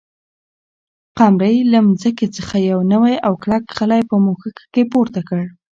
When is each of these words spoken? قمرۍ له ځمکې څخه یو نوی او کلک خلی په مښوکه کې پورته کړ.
قمرۍ 1.17 1.57
له 1.71 1.79
ځمکې 2.01 2.27
څخه 2.35 2.55
یو 2.69 2.79
نوی 2.91 3.15
او 3.25 3.33
کلک 3.43 3.63
خلی 3.77 4.01
په 4.09 4.15
مښوکه 4.25 4.63
کې 4.73 4.83
پورته 4.91 5.21
کړ. 5.29 5.43